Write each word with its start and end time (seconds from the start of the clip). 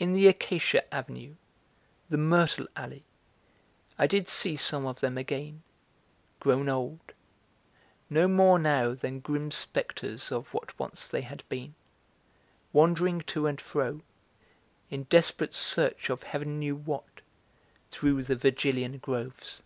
in 0.00 0.12
the 0.12 0.26
acacia 0.26 0.92
avenue 0.92 1.36
the 2.08 2.16
myrtle 2.18 2.66
alley 2.74 3.04
I 3.96 4.08
did 4.08 4.26
see 4.28 4.56
some 4.56 4.86
of 4.86 4.98
them 4.98 5.16
again, 5.16 5.62
grown 6.40 6.68
old, 6.68 7.12
no 8.10 8.26
more 8.26 8.58
now 8.58 8.92
than 8.96 9.20
grim 9.20 9.52
spectres 9.52 10.32
of 10.32 10.52
what 10.52 10.76
once 10.80 11.06
they 11.06 11.20
had 11.22 11.44
been, 11.48 11.76
wandering 12.72 13.20
to 13.20 13.46
and 13.46 13.60
fro, 13.60 14.00
in 14.90 15.04
desperate 15.04 15.54
search 15.54 16.10
of 16.10 16.24
heaven 16.24 16.58
knew 16.58 16.74
what, 16.74 17.20
through 17.88 18.24
the 18.24 18.34
Virgilian 18.34 18.98
groves. 18.98 19.62